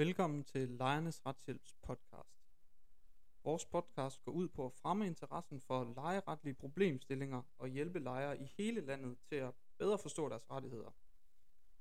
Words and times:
Velkommen 0.00 0.44
til 0.44 0.68
Lejernes 0.68 1.26
Retshjælps 1.26 1.74
podcast. 1.82 2.38
Vores 3.44 3.66
podcast 3.66 4.24
går 4.24 4.32
ud 4.32 4.48
på 4.48 4.66
at 4.66 4.72
fremme 4.72 5.06
interessen 5.06 5.60
for 5.60 5.92
lejeretlige 5.94 6.54
problemstillinger 6.54 7.42
og 7.58 7.68
hjælpe 7.68 7.98
lejere 7.98 8.40
i 8.40 8.44
hele 8.56 8.80
landet 8.80 9.18
til 9.28 9.36
at 9.36 9.54
bedre 9.78 9.98
forstå 9.98 10.28
deres 10.28 10.50
rettigheder. 10.50 10.90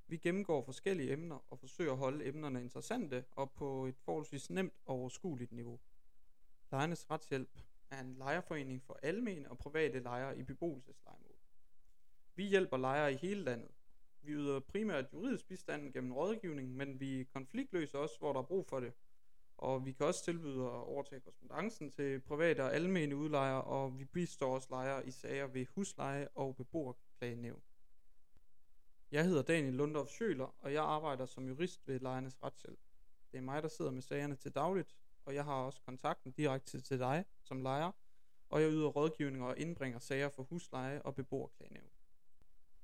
Vi 0.07 0.17
gennemgår 0.17 0.63
forskellige 0.63 1.11
emner 1.11 1.39
og 1.47 1.59
forsøger 1.59 1.91
at 1.91 1.97
holde 1.97 2.25
emnerne 2.25 2.61
interessante 2.61 3.25
og 3.31 3.51
på 3.51 3.85
et 3.85 3.97
forholdsvis 3.97 4.49
nemt 4.49 4.73
og 4.85 4.95
overskueligt 4.95 5.51
niveau. 5.51 5.79
Lejernes 6.71 7.11
Retshjælp 7.11 7.59
er 7.89 8.01
en 8.01 8.15
lejerforening 8.15 8.83
for 8.83 8.99
almene 9.03 9.51
og 9.51 9.57
private 9.57 9.99
lejere 9.99 10.37
i 10.37 10.43
beboelseslejemål. 10.43 11.37
Vi 12.35 12.43
hjælper 12.43 12.77
lejere 12.77 13.13
i 13.13 13.15
hele 13.15 13.43
landet. 13.43 13.71
Vi 14.21 14.31
yder 14.31 14.59
primært 14.59 15.13
juridisk 15.13 15.47
bistand 15.47 15.93
gennem 15.93 16.13
rådgivning, 16.13 16.75
men 16.75 16.99
vi 16.99 17.23
konfliktløser 17.33 17.97
også, 17.97 18.19
hvor 18.19 18.33
der 18.33 18.39
er 18.39 18.43
brug 18.43 18.65
for 18.65 18.79
det. 18.79 18.93
Og 19.57 19.85
vi 19.85 19.91
kan 19.91 20.05
også 20.05 20.23
tilbyde 20.23 20.63
at 20.63 20.69
overtage 20.69 21.21
korrespondancen 21.21 21.91
til 21.91 22.19
private 22.19 22.63
og 22.63 22.75
almene 22.75 23.15
udlejere, 23.15 23.63
og 23.63 23.99
vi 23.99 24.05
bistår 24.05 24.55
også 24.55 24.67
lejere 24.69 25.07
i 25.07 25.11
sager 25.11 25.47
ved 25.47 25.65
husleje 25.75 26.27
og 26.35 26.55
beboerklagenævn. 26.55 27.61
Jeg 29.11 29.25
hedder 29.25 29.41
Daniel 29.41 29.73
Lundorf 29.73 30.07
Schøler, 30.07 30.55
og 30.59 30.73
jeg 30.73 30.83
arbejder 30.83 31.25
som 31.25 31.47
jurist 31.47 31.87
ved 31.87 31.99
Lejernes 31.99 32.43
Retshjælp. 32.43 32.79
Det 33.31 33.37
er 33.37 33.41
mig, 33.41 33.63
der 33.63 33.69
sidder 33.69 33.91
med 33.91 34.01
sagerne 34.01 34.35
til 34.35 34.51
dagligt, 34.51 34.95
og 35.25 35.35
jeg 35.35 35.45
har 35.45 35.53
også 35.53 35.81
kontakten 35.81 36.31
direkte 36.31 36.81
til 36.81 36.99
dig 36.99 37.25
som 37.41 37.61
lejer, 37.61 37.91
og 38.49 38.61
jeg 38.61 38.71
yder 38.71 38.87
rådgivning 38.87 39.43
og 39.43 39.57
indbringer 39.57 39.99
sager 39.99 40.29
for 40.29 40.43
husleje 40.43 41.01
og 41.01 41.15
beboerklagenævn. 41.15 41.98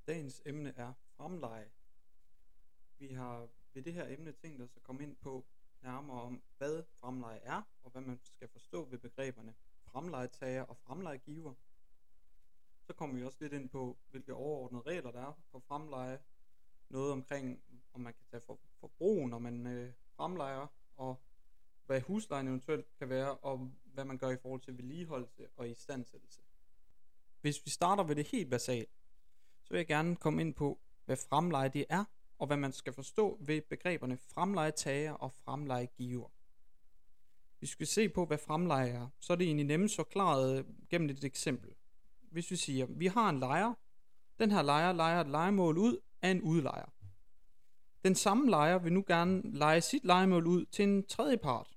Dagens 0.07 0.41
emne 0.45 0.73
er 0.77 0.93
fremleje. 1.17 1.71
Vi 2.99 3.07
har 3.07 3.47
ved 3.73 3.83
det 3.83 3.93
her 3.93 4.07
emne 4.07 4.31
tænkt 4.31 4.61
os 4.61 4.75
at 4.75 4.83
komme 4.83 5.03
ind 5.03 5.15
på 5.15 5.45
nærmere 5.81 6.21
om, 6.21 6.41
hvad 6.57 6.83
fremleje 6.83 7.39
er, 7.39 7.61
og 7.83 7.91
hvad 7.91 8.01
man 8.01 8.19
skal 8.23 8.47
forstå 8.47 8.85
ved 8.85 8.99
begreberne 8.99 9.55
fremlejetager 9.95 10.61
og 10.61 10.77
fremlejegiver. 10.77 11.53
Så 12.81 12.93
kommer 12.93 13.15
vi 13.15 13.23
også 13.23 13.37
lidt 13.41 13.53
ind 13.53 13.69
på, 13.69 13.97
hvilke 14.09 14.33
overordnede 14.33 14.83
regler 14.83 15.11
der 15.11 15.19
er 15.19 15.33
for 15.51 15.59
fremleje. 15.59 16.19
Noget 16.89 17.11
omkring, 17.11 17.63
om 17.93 18.01
man 18.01 18.13
kan 18.13 18.25
tage 18.31 18.41
for, 18.41 18.59
forbrug, 18.79 19.29
når 19.29 19.39
man 19.39 19.67
øh, 19.67 19.93
fremlejer, 20.15 20.67
og 20.95 21.21
hvad 21.85 22.01
huslejen 22.01 22.47
eventuelt 22.47 22.97
kan 22.97 23.09
være, 23.09 23.37
og 23.37 23.71
hvad 23.83 24.05
man 24.05 24.17
gør 24.17 24.29
i 24.29 24.37
forhold 24.37 24.61
til 24.61 24.77
vedligeholdelse 24.77 25.47
og 25.55 25.69
istandsættelse. 25.69 26.41
Hvis 27.41 27.65
vi 27.65 27.69
starter 27.69 28.03
ved 28.03 28.15
det 28.15 28.27
helt 28.27 28.49
basalt, 28.49 28.89
så 29.65 29.73
vil 29.73 29.77
jeg 29.77 29.87
gerne 29.87 30.15
komme 30.15 30.41
ind 30.41 30.53
på, 30.53 30.79
hvad 31.05 31.17
fremleje 31.29 31.69
det 31.69 31.85
er, 31.89 32.03
og 32.39 32.47
hvad 32.47 32.57
man 32.57 32.71
skal 32.71 32.93
forstå 32.93 33.37
ved 33.41 33.61
begreberne 33.61 34.17
fremlejetager 34.17 35.11
og 35.11 35.31
fremlejegiver. 35.31 36.29
Hvis 37.59 37.69
vi 37.69 37.71
skal 37.71 37.87
se 37.87 38.09
på, 38.09 38.25
hvad 38.25 38.37
fremleje 38.37 38.89
er, 38.89 39.07
så 39.19 39.33
er 39.33 39.37
det 39.37 39.47
egentlig 39.47 39.65
nemmest 39.65 39.95
forklaret 39.95 40.59
øh, 40.59 40.65
gennem 40.89 41.09
et 41.09 41.23
eksempel. 41.23 41.69
Hvis 42.31 42.51
vi 42.51 42.55
siger, 42.55 42.85
vi 42.89 43.07
har 43.07 43.29
en 43.29 43.39
lejer, 43.39 43.73
den 44.39 44.51
her 44.51 44.61
lejer 44.61 44.93
lejer 44.93 45.21
et 45.21 45.27
lejemål 45.27 45.77
ud 45.77 45.97
af 46.21 46.29
en 46.29 46.41
udlejer. 46.41 46.85
Den 48.03 48.15
samme 48.15 48.49
lejer 48.49 48.77
vil 48.77 48.93
nu 48.93 49.03
gerne 49.07 49.41
lege 49.43 49.81
sit 49.81 50.05
lejemål 50.05 50.47
ud 50.47 50.65
til 50.65 50.83
en 50.83 51.05
tredje 51.05 51.37
part. 51.37 51.67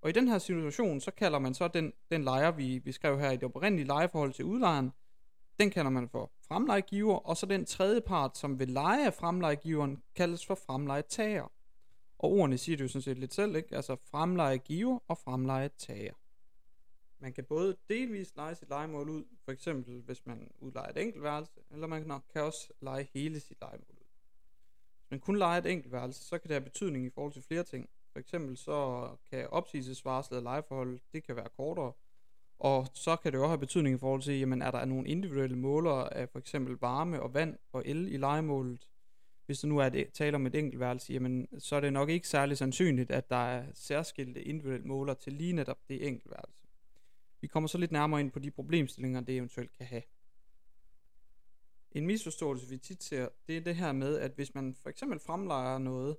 Og 0.00 0.10
i 0.10 0.12
den 0.12 0.28
her 0.28 0.38
situation, 0.38 1.00
så 1.00 1.10
kalder 1.10 1.38
man 1.38 1.54
så 1.54 1.68
den, 1.68 1.92
den 2.10 2.24
lejer, 2.24 2.50
vi, 2.50 2.80
beskrev 2.80 3.18
her 3.18 3.30
i 3.30 3.36
det 3.36 3.44
oprindelige 3.44 3.86
lejeforhold 3.86 4.32
til 4.32 4.44
udlejeren, 4.44 4.92
den 5.60 5.70
kalder 5.70 5.90
man 5.90 6.08
for 6.08 6.30
fremlejegiver, 6.48 7.16
og 7.16 7.36
så 7.36 7.46
den 7.46 7.64
tredje 7.64 8.00
part, 8.00 8.38
som 8.38 8.58
vil 8.58 8.68
lege 8.68 9.06
af 9.06 9.14
fremlejegiveren, 9.14 10.02
kaldes 10.14 10.46
for 10.46 10.54
fremlejetager. 10.54 11.52
Og 12.18 12.30
ordene 12.30 12.58
siger 12.58 12.76
det 12.76 12.84
jo 12.84 12.88
sådan 12.88 13.02
set 13.02 13.18
lidt 13.18 13.34
selv, 13.34 13.56
ikke? 13.56 13.76
Altså 13.76 13.96
fremlejegiver 13.96 14.98
og 15.08 15.18
fremlejetager. 15.18 16.12
Man 17.18 17.32
kan 17.32 17.44
både 17.44 17.76
delvis 17.88 18.36
lege 18.36 18.54
sit 18.54 18.68
legemål 18.68 19.08
ud, 19.08 19.24
for 19.44 19.52
eksempel 19.52 20.00
hvis 20.00 20.26
man 20.26 20.50
udlejer 20.60 20.90
et 20.90 21.02
enkeltværelse, 21.02 21.60
eller 21.70 21.86
man 21.86 22.22
kan 22.32 22.42
også 22.42 22.72
lege 22.80 23.08
hele 23.14 23.40
sit 23.40 23.60
legemål 23.60 23.86
ud. 23.90 24.06
Hvis 24.98 25.10
man 25.10 25.20
kun 25.20 25.38
leger 25.38 25.58
et 25.58 25.66
enkeltværelse, 25.66 26.24
så 26.24 26.38
kan 26.38 26.48
det 26.48 26.54
have 26.54 26.64
betydning 26.64 27.06
i 27.06 27.10
forhold 27.10 27.32
til 27.32 27.42
flere 27.42 27.62
ting. 27.62 27.90
For 28.12 28.18
eksempel 28.18 28.56
så 28.56 29.08
kan 29.30 29.48
opsigelsesvarslet 29.48 30.36
af 30.36 30.42
lejeforhold, 30.42 31.00
det 31.12 31.24
kan 31.24 31.36
være 31.36 31.48
kortere, 31.56 31.92
og 32.58 32.86
så 32.94 33.16
kan 33.16 33.32
det 33.32 33.40
også 33.40 33.48
have 33.48 33.58
betydning 33.58 33.94
i 33.94 33.98
forhold 33.98 34.22
til, 34.22 34.38
jamen 34.38 34.62
er 34.62 34.70
der 34.70 34.84
nogle 34.84 35.08
individuelle 35.08 35.56
målere 35.56 36.14
af 36.14 36.28
for 36.28 36.38
eksempel 36.38 36.76
varme 36.80 37.22
og 37.22 37.34
vand 37.34 37.56
og 37.72 37.82
el 37.86 38.12
i 38.12 38.16
legemålet. 38.16 38.88
Hvis 39.46 39.60
der 39.60 39.68
nu 39.68 39.78
er 39.78 39.88
det, 39.88 40.12
taler 40.12 40.38
om 40.38 40.46
et 40.46 40.54
enkeltværelse, 40.54 41.12
jamen 41.12 41.48
så 41.58 41.76
er 41.76 41.80
det 41.80 41.92
nok 41.92 42.08
ikke 42.08 42.28
særlig 42.28 42.58
sandsynligt, 42.58 43.10
at 43.10 43.30
der 43.30 43.36
er 43.36 43.64
særskilte 43.74 44.42
individuelle 44.42 44.86
målere 44.86 45.16
til 45.16 45.32
lige 45.32 45.52
netop 45.52 45.78
det 45.88 46.06
enkeltværelse. 46.06 46.60
Vi 47.40 47.46
kommer 47.46 47.68
så 47.68 47.78
lidt 47.78 47.92
nærmere 47.92 48.20
ind 48.20 48.30
på 48.30 48.38
de 48.38 48.50
problemstillinger, 48.50 49.20
det 49.20 49.36
eventuelt 49.36 49.72
kan 49.72 49.86
have. 49.86 50.02
En 51.92 52.06
misforståelse, 52.06 52.68
vi 52.68 52.78
tit 52.78 53.02
ser, 53.02 53.28
det 53.46 53.56
er 53.56 53.60
det 53.60 53.76
her 53.76 53.92
med, 53.92 54.18
at 54.18 54.32
hvis 54.32 54.54
man 54.54 54.74
for 54.74 54.88
eksempel 54.90 55.18
fremlejer 55.18 55.78
noget 55.78 56.16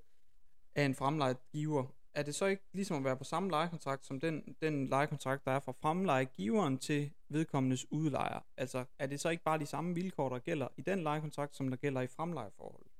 af 0.75 0.85
en 0.85 0.95
fremlejet 0.95 1.37
giver, 1.51 1.95
er 2.17 2.23
det 2.23 2.35
så 2.35 2.45
ikke 2.45 2.63
ligesom 2.73 2.97
at 2.97 3.03
være 3.03 3.17
på 3.17 3.23
samme 3.23 3.49
lejekontrakt 3.49 4.05
som 4.05 4.19
den, 4.19 4.55
den 4.61 4.87
lejekontrakt, 4.87 5.45
der 5.45 5.51
er 5.51 5.59
fra 5.59 5.71
fremlejegiveren 5.71 6.77
til 6.77 7.11
vedkommendes 7.29 7.91
udlejer? 7.91 8.39
Altså, 8.57 8.85
er 8.99 9.07
det 9.07 9.19
så 9.19 9.29
ikke 9.29 9.43
bare 9.43 9.59
de 9.59 9.65
samme 9.65 9.95
vilkår, 9.95 10.29
der 10.29 10.39
gælder 10.39 10.67
i 10.77 10.81
den 10.81 11.03
lejekontrakt, 11.03 11.55
som 11.55 11.69
der 11.69 11.77
gælder 11.77 12.01
i 12.01 12.07
fremlejeforholdet? 12.07 12.91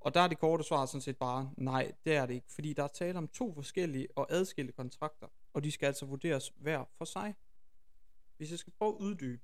Og 0.00 0.14
der 0.14 0.20
er 0.20 0.28
det 0.28 0.38
korte 0.38 0.64
svar 0.64 0.86
sådan 0.86 1.00
set 1.00 1.16
bare, 1.16 1.50
nej, 1.56 1.92
det 2.04 2.16
er 2.16 2.26
det 2.26 2.34
ikke, 2.34 2.52
fordi 2.52 2.72
der 2.72 2.82
er 2.82 2.88
tale 2.88 3.18
om 3.18 3.28
to 3.28 3.54
forskellige 3.54 4.08
og 4.16 4.26
adskilte 4.30 4.72
kontrakter, 4.72 5.26
og 5.54 5.64
de 5.64 5.72
skal 5.72 5.86
altså 5.86 6.06
vurderes 6.06 6.52
hver 6.56 6.84
for 6.98 7.04
sig. 7.04 7.34
Hvis 8.36 8.50
jeg 8.50 8.58
skal 8.58 8.72
prøve 8.78 8.94
at 8.94 9.00
uddybe. 9.00 9.42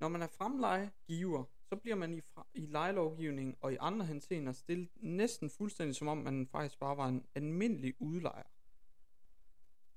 Når 0.00 0.08
man 0.08 0.22
er 0.22 0.26
fremlejegiver, 0.26 1.44
så 1.72 1.76
bliver 1.76 1.96
man 1.96 2.14
i, 2.14 2.20
fra, 2.20 2.46
i 2.54 2.66
lejelovgivningen 2.66 3.56
og 3.60 3.72
i 3.72 3.76
andre 3.80 4.06
henseender 4.06 4.52
stillet 4.52 4.88
næsten 4.96 5.50
fuldstændig 5.50 5.96
som 5.96 6.08
om 6.08 6.18
man 6.18 6.46
faktisk 6.46 6.78
bare 6.78 6.96
var 6.96 7.08
en 7.08 7.26
almindelig 7.34 7.94
udlejer. 7.98 8.48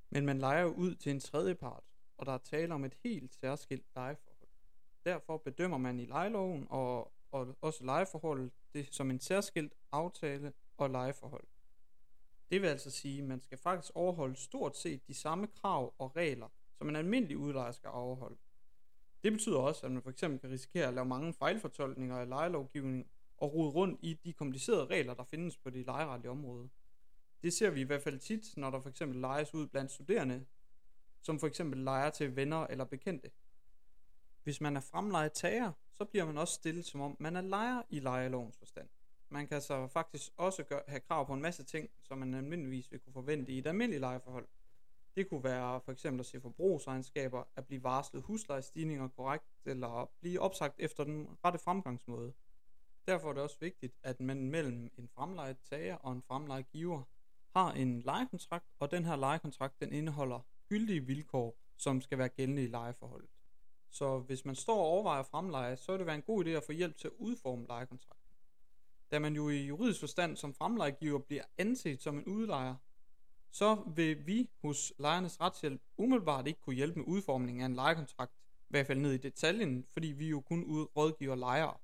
Men 0.10 0.26
man 0.26 0.40
lejer 0.40 0.66
ud 0.66 0.96
til 0.96 1.12
en 1.12 1.20
tredje 1.20 1.56
part, 1.56 1.84
og 2.18 2.26
der 2.26 2.32
er 2.32 2.38
tale 2.38 2.74
om 2.74 2.86
et 2.86 2.98
helt 3.04 3.34
særskilt 3.34 3.86
lejeforhold. 3.96 4.50
Derfor 5.06 5.38
bedømmer 5.38 5.78
man 5.78 6.00
i 6.00 6.06
lejeloven 6.06 6.68
og, 6.70 7.14
og 7.32 7.58
også 7.62 7.84
lejeforholdet 7.84 8.52
det 8.74 8.94
som 8.94 9.12
en 9.12 9.20
særskilt 9.20 9.74
aftale 9.92 10.54
og 10.78 10.90
lejeforhold. 10.90 11.48
Det 12.50 12.62
vil 12.62 12.68
altså 12.68 12.92
sige, 12.92 13.22
at 13.22 13.28
man 13.28 13.42
skal 13.42 13.58
faktisk 13.58 13.92
overholde 13.96 14.36
stort 14.36 14.78
set 14.78 15.08
de 15.08 15.14
samme 15.14 15.48
krav 15.48 15.94
og 15.98 16.16
regler, 16.16 16.48
som 16.78 16.90
en 16.90 16.96
almindelig 16.96 17.38
udlejer 17.38 17.72
skal 17.72 17.90
overholde. 17.90 18.38
Det 19.26 19.34
betyder 19.34 19.58
også, 19.58 19.86
at 19.86 19.92
man 19.92 20.02
for 20.02 20.10
eksempel 20.10 20.40
kan 20.40 20.50
risikere 20.50 20.88
at 20.88 20.94
lave 20.94 21.06
mange 21.06 21.34
fejlfortolkninger 21.34 22.18
af 22.18 22.30
lejelovgivning 22.30 23.08
og 23.38 23.54
rode 23.54 23.70
rundt 23.70 24.00
i 24.04 24.14
de 24.14 24.34
komplicerede 24.34 24.86
regler, 24.86 25.14
der 25.14 25.24
findes 25.24 25.58
på 25.58 25.70
det 25.70 25.86
lejeretlige 25.86 26.32
område. 26.32 26.70
Det 27.44 27.54
ser 27.54 27.70
vi 27.70 27.82
i 27.82 27.84
hvert 27.84 28.02
fald 28.02 28.20
tit, 28.20 28.58
når 28.58 28.70
der 28.70 28.80
for 28.80 28.90
eksempel 28.90 29.22
lejes 29.22 29.54
ud 29.54 29.68
blandt 29.68 29.92
studerende, 29.92 30.46
som 31.22 31.40
for 31.40 31.48
eksempel 31.48 31.80
lejer 31.80 32.10
til 32.10 32.36
venner 32.36 32.68
eller 32.68 32.86
bekendte. 32.86 33.32
Hvis 34.44 34.62
man 34.62 34.76
er 34.76 34.82
fremlejet 34.82 35.34
tager, 35.34 35.72
så 35.92 36.06
bliver 36.06 36.26
man 36.26 36.38
også 36.38 36.54
stillet 36.54 36.86
som 36.86 37.02
om 37.02 37.18
man 37.20 37.36
er 37.36 37.42
lejer 37.42 37.82
i 37.90 38.00
lejelovens 38.00 38.58
forstand. 38.58 38.88
Man 39.30 39.48
kan 39.48 39.62
så 39.62 39.88
faktisk 39.88 40.32
også 40.38 40.64
gøre, 40.64 40.82
have 40.88 41.00
krav 41.00 41.28
på 41.28 41.34
en 41.34 41.42
masse 41.42 41.64
ting, 41.64 41.90
som 42.04 42.18
man 42.18 42.34
almindeligvis 42.34 42.92
vil 42.92 43.00
kunne 43.00 43.14
forvente 43.14 43.52
i 43.52 43.58
et 43.58 43.68
almindeligt 43.68 44.02
lejeforhold. 44.02 44.48
Det 45.16 45.30
kunne 45.30 45.44
være 45.44 45.82
for 45.82 45.92
eksempel 45.92 46.20
at 46.20 46.26
se 46.26 46.42
forbrugsregnskaber, 46.42 47.44
at 47.56 47.66
blive 47.66 47.84
varslet 47.84 48.24
huslejestigninger 48.24 49.08
korrekt, 49.08 49.46
eller 49.66 50.12
blive 50.22 50.40
opsagt 50.40 50.76
efter 50.80 51.04
den 51.04 51.28
rette 51.46 51.60
fremgangsmåde. 51.60 52.34
Derfor 53.08 53.30
er 53.30 53.34
det 53.34 53.44
også 53.44 53.58
vigtigt, 53.60 53.96
at 54.04 54.20
man 54.20 54.50
mellem 54.50 54.92
en 54.98 55.08
fremlejet 55.08 55.58
tager 55.70 55.96
og 55.96 56.12
en 56.12 56.22
fremlejet 56.22 56.70
giver 56.70 57.04
har 57.56 57.72
en 57.74 58.02
lejekontrakt, 58.02 58.66
og 58.80 58.92
den 58.92 59.06
her 59.06 59.16
lejekontrakt 59.16 59.80
den 59.80 59.94
indeholder 59.94 60.40
gyldige 60.70 61.06
vilkår, 61.06 61.58
som 61.78 62.02
skal 62.02 62.18
være 62.18 62.30
gældende 62.30 62.64
i 62.64 62.68
lejeforholdet. 62.68 63.30
Så 63.90 64.20
hvis 64.20 64.46
man 64.46 64.56
står 64.56 64.78
og 64.78 64.86
overvejer 64.86 65.24
fremleje, 65.24 65.78
så 65.78 65.92
vil 65.92 66.00
det 66.00 66.06
være 66.06 66.16
en 66.16 66.22
god 66.22 66.46
idé 66.46 66.50
at 66.50 66.64
få 66.64 66.72
hjælp 66.72 66.98
til 66.98 67.08
at 67.08 67.14
udforme 67.18 67.66
lejekontrakten. 67.68 68.32
Da 69.12 69.20
man 69.20 69.36
jo 69.36 69.50
i 69.50 69.66
juridisk 69.66 70.00
forstand 70.00 70.38
som 70.38 70.54
fremlejegiver 70.54 71.20
bliver 71.20 71.44
anset 71.58 72.02
som 72.02 72.18
en 72.18 72.26
udlejer, 72.26 72.76
så 73.56 73.78
vil 73.96 74.28
vi 74.28 74.50
hos 74.62 74.94
lejernes 75.00 75.42
retshjælp 75.42 75.82
umiddelbart 75.98 76.48
ikke 76.48 76.62
kunne 76.62 76.76
hjælpe 76.76 77.00
med 77.00 77.08
udformningen 77.08 77.62
af 77.62 77.66
en 77.66 77.76
lejekontrakt, 77.76 78.32
i 78.60 78.68
hvert 78.70 78.88
fald 78.88 79.00
ned 79.00 79.12
i 79.12 79.18
detaljen, 79.18 79.86
fordi 79.94 80.08
vi 80.08 80.30
jo 80.30 80.42
kun 80.42 80.64
rådgiver 80.98 81.36
lejere. 81.36 81.78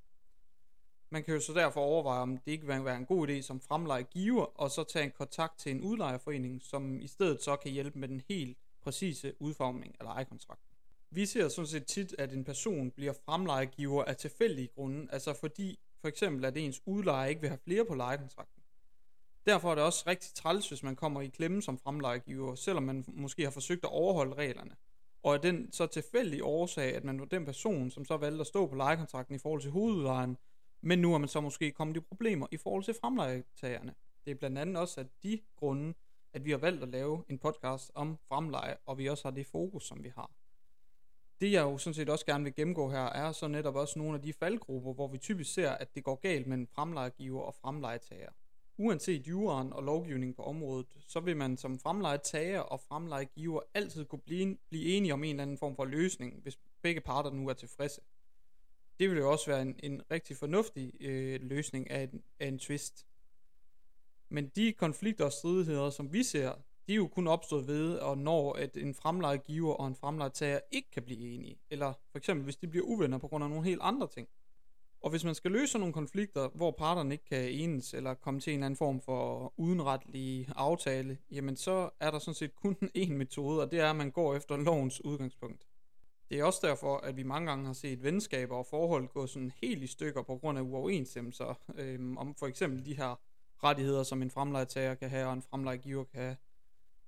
Man 1.10 1.24
kan 1.24 1.34
jo 1.34 1.40
så 1.40 1.54
derfor 1.54 1.82
overveje, 1.82 2.22
om 2.22 2.38
det 2.38 2.52
ikke 2.52 2.68
vil 2.68 2.86
være 2.86 2.98
en 2.98 3.06
god 3.06 3.28
idé 3.28 3.42
som 3.42 3.62
fremleje 3.62 4.04
giver, 4.04 4.44
og 4.44 4.72
så 4.72 4.84
tage 4.84 5.06
en 5.06 5.12
kontakt 5.12 5.60
til 5.60 5.72
en 5.72 5.82
udlejerforening, 5.82 6.62
som 6.62 7.02
i 7.02 7.08
stedet 7.08 7.44
så 7.44 7.56
kan 7.56 7.72
hjælpe 7.72 8.00
med 8.00 8.08
den 8.08 8.22
helt 8.30 8.58
præcise 8.82 9.34
udformning 9.40 9.96
af 10.00 10.06
lejekontrakten. 10.06 10.76
Vi 11.10 11.26
ser 11.26 11.48
sådan 11.48 11.68
set 11.68 11.86
tit, 11.86 12.16
at 12.18 12.34
en 12.34 12.44
person 12.44 12.92
bliver 12.92 13.14
fremlejegiver 13.26 14.04
af 14.04 14.16
tilfældige 14.16 14.68
grunde, 14.68 15.08
altså 15.12 15.34
fordi 15.34 15.80
for 16.02 16.08
eksempel, 16.08 16.46
at 16.46 16.58
ens 16.58 16.82
udlejer 16.86 17.28
ikke 17.28 17.42
vil 17.42 17.50
have 17.50 17.60
flere 17.66 17.86
på 17.86 17.96
lejekontrakten. 17.96 18.61
Derfor 19.46 19.72
er 19.72 19.76
det 19.76 19.84
også 19.84 20.04
rigtig 20.08 20.34
træls, 20.34 20.68
hvis 20.68 20.84
man 20.84 20.96
kommer 20.96 21.22
i 21.22 21.28
klemme 21.28 21.62
som 21.62 21.78
fremlejegiver, 21.78 22.56
selvom 22.56 22.84
man 22.84 23.06
måske 23.08 23.44
har 23.44 23.52
forsøgt 23.52 23.84
at 23.84 23.92
overholde 23.92 24.34
reglerne. 24.34 24.76
Og 25.24 25.34
er 25.34 25.38
den 25.38 25.72
så 25.72 25.86
tilfældig 25.86 26.44
årsag, 26.44 26.96
at 26.96 27.04
man 27.04 27.20
var 27.20 27.26
den 27.26 27.46
person, 27.46 27.92
som 27.92 28.06
så 28.06 28.18
valgte 28.18 28.42
at 28.42 28.48
stå 28.48 28.68
på 28.68 28.76
lejekontrakten 28.76 29.36
i 29.36 29.40
forhold 29.40 29.62
til 29.62 29.72
hovedudlejeren, 29.72 30.38
men 30.82 31.00
nu 31.00 31.14
er 31.14 31.18
man 31.18 31.30
så 31.30 31.42
måske 31.42 31.72
kommet 31.72 31.98
i 31.98 32.00
problemer 32.00 32.48
i 32.52 32.58
forhold 32.58 32.84
til 32.84 32.94
fremlejetagerne. 33.02 33.94
Det 34.26 34.32
er 34.32 34.36
blandt 34.36 34.58
andet 34.58 34.78
også 34.78 35.00
af 35.00 35.06
de 35.24 35.40
grunde, 35.56 35.94
at 36.34 36.46
vi 36.46 36.52
har 36.52 36.58
valgt 36.58 36.84
at 36.84 36.90
lave 36.90 37.24
en 37.30 37.40
podcast 37.40 37.92
om 37.96 38.18
fremleje, 38.28 38.78
og 38.86 38.98
vi 38.98 39.10
også 39.10 39.24
har 39.24 39.32
det 39.32 39.48
fokus, 39.48 39.84
som 39.84 40.04
vi 40.04 40.10
har. 40.16 40.32
Det 41.42 41.52
jeg 41.52 41.62
jo 41.62 41.78
sådan 41.78 41.94
set 41.94 42.10
også 42.10 42.26
gerne 42.26 42.44
vil 42.44 42.56
gennemgå 42.56 42.90
her, 42.90 43.06
er 43.06 43.32
så 43.32 43.48
netop 43.48 43.76
også 43.76 44.00
nogle 44.00 44.16
af 44.16 44.22
de 44.22 44.34
faldgrupper, 44.34 44.94
hvor 44.94 45.08
vi 45.08 45.18
typisk 45.18 45.54
ser, 45.54 45.72
at 45.72 45.96
det 45.96 46.04
går 46.04 46.16
galt 46.16 46.48
mellem 46.48 46.68
fremlejegiver 46.68 47.42
og 47.42 47.56
fremlejetager. 47.56 48.30
Uanset 48.82 49.28
juraen 49.28 49.74
og 49.74 49.84
lovgivningen 49.84 50.34
på 50.34 50.44
området, 50.44 50.88
så 51.08 51.20
vil 51.20 51.38
man 51.38 51.58
som 51.58 51.80
fremlejetager 51.80 52.60
og 52.60 52.80
fremlejegiver 52.80 53.62
altid 53.74 54.06
kunne 54.06 54.22
blive, 54.22 54.58
blive 54.70 54.86
enige 54.86 55.14
om 55.14 55.24
en 55.24 55.30
eller 55.30 55.44
anden 55.44 55.58
form 55.58 55.76
for 55.76 55.86
løsning, 55.86 56.42
hvis 56.42 56.60
begge 56.82 57.02
parter 57.02 57.32
nu 57.32 57.50
er 57.50 57.54
tilfredse. 57.54 58.02
Det 59.00 59.10
vil 59.10 59.18
jo 59.18 59.32
også 59.32 59.52
være 59.52 59.62
en, 59.62 59.80
en 59.84 60.02
rigtig 60.12 60.38
fornuftig 60.38 60.94
øh, 61.00 61.42
løsning 61.42 61.92
af 61.92 62.04
en, 62.04 62.24
af 62.40 62.48
en 62.48 62.60
twist. 62.60 63.06
Men 64.30 64.48
de 64.48 64.74
konflikter 64.74 65.26
og 65.26 65.32
stridigheder, 65.32 65.90
som 65.90 66.14
vi 66.14 66.24
ser, 66.24 66.54
de 66.88 66.94
er 66.94 66.98
jo 66.98 67.08
kun 67.08 67.28
opstået 67.28 67.68
ved, 67.68 67.96
og 67.96 68.18
når 68.18 68.54
at 68.54 68.78
en 68.78 68.94
fremlejegiver 68.94 69.74
og 69.74 69.88
en 69.88 69.96
fremlejetager 69.96 70.60
ikke 70.72 70.92
kan 70.92 71.04
blive 71.04 71.20
enige. 71.20 71.60
Eller 71.70 71.94
for 72.12 72.18
eksempel, 72.18 72.44
hvis 72.44 72.58
de 72.58 72.68
bliver 72.68 72.86
uvenner 72.86 73.18
på 73.18 73.28
grund 73.28 73.44
af 73.44 73.50
nogle 73.50 73.66
helt 73.66 73.82
andre 73.82 74.08
ting. 74.08 74.28
Og 75.02 75.10
hvis 75.10 75.24
man 75.24 75.36
skal 75.36 75.52
løse 75.52 75.78
nogle 75.78 75.94
konflikter, 75.94 76.50
hvor 76.56 76.72
parterne 76.72 77.14
ikke 77.14 77.26
kan 77.26 77.50
enes, 77.50 77.94
eller 77.94 78.14
komme 78.14 78.40
til 78.40 78.54
en 78.54 78.60
eller 78.60 78.66
anden 78.66 78.78
form 78.78 79.02
for 79.02 79.54
udenretlig 79.58 80.50
aftale, 80.56 81.18
jamen 81.32 81.56
så 81.56 81.90
er 82.00 82.12
der 82.12 82.20
sådan 82.20 82.36
set 82.36 82.56
kun 82.56 82.78
én 82.98 83.12
metode, 83.12 83.62
og 83.62 83.72
det 83.72 83.80
er, 83.80 83.90
at 83.90 83.96
man 83.96 84.12
går 84.12 84.36
efter 84.36 84.58
lovens 84.58 85.06
udgangspunkt. 85.06 85.68
Det 86.30 86.40
er 86.40 86.44
også 86.44 86.60
derfor, 86.64 86.98
at 86.98 87.18
vi 87.18 87.24
mange 87.24 87.50
gange 87.50 87.66
har 87.66 87.74
set 87.74 88.04
venskaber 88.04 88.56
og 88.56 88.66
forhold 88.66 89.08
gå 89.08 89.28
sådan 89.28 89.52
helt 89.62 89.84
i 89.84 89.88
stykker 89.88 90.22
på 90.22 90.38
grund 90.38 90.58
af 90.58 90.62
uoverensstemmelser, 90.62 91.60
øhm, 91.76 92.18
om 92.18 92.36
for 92.36 92.48
eksempel 92.48 92.86
de 92.86 92.98
her 92.98 93.20
rettigheder, 93.64 94.04
som 94.04 94.22
en 94.22 94.32
fremlejetager 94.32 94.96
kan 94.96 95.10
have, 95.10 95.28
og 95.28 95.34
en 95.34 95.42
fremlejegiver 95.42 96.04
kan 96.04 96.22
have. 96.22 96.36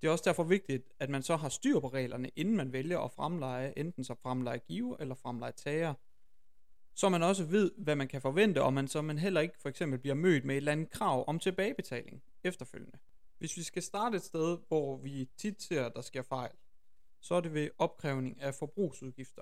Det 0.01 0.07
er 0.07 0.12
også 0.12 0.24
derfor 0.28 0.44
vigtigt, 0.44 0.94
at 1.00 1.10
man 1.10 1.24
så 1.24 1.36
har 1.36 1.50
styr 1.50 1.80
på 1.80 1.88
reglerne, 1.88 2.30
inden 2.36 2.56
man 2.56 2.74
vælger 2.74 3.00
at 3.00 3.12
fremleje, 3.12 3.74
enten 3.78 4.04
som 4.04 4.18
fremlejegiver 4.24 4.98
eller 5.00 5.16
fremlejetager, 5.16 5.94
så 6.95 7.10
man 7.10 7.24
også 7.24 7.44
ved, 7.44 7.72
hvad 7.78 7.95
man 7.95 8.07
kan 8.07 8.22
forvente, 8.22 8.63
og 8.63 8.74
man 8.74 8.88
så 8.88 9.01
man 9.01 9.18
heller 9.18 9.42
ikke 9.42 9.56
for 9.62 9.69
eksempel 9.69 10.00
bliver 10.00 10.16
mødt 10.16 10.45
med 10.45 10.56
et 10.56 10.57
eller 10.57 10.72
andet 10.72 10.90
krav 10.90 11.24
om 11.28 11.40
tilbagebetaling 11.40 12.24
efterfølgende. 12.44 12.98
Hvis 13.38 13.57
vi 13.57 13.63
skal 13.63 13.84
starte 13.84 14.18
et 14.18 14.24
sted, 14.24 14.57
hvor 14.68 14.98
vi 14.98 15.30
tit 15.38 15.62
ser, 15.62 15.86
at 15.86 15.94
der 15.95 16.01
sker 16.01 16.22
fejl, 16.22 16.51
så 17.22 17.36
er 17.36 17.42
det 17.42 17.54
ved 17.54 17.69
opkrævning 17.78 18.42
af 18.42 18.54
forbrugsudgifter. 18.54 19.42